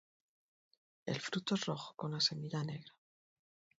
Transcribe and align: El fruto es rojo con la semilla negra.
El 1.05 1.21
fruto 1.21 1.53
es 1.53 1.67
rojo 1.67 1.93
con 1.95 2.13
la 2.13 2.19
semilla 2.21 2.63
negra. 2.63 2.91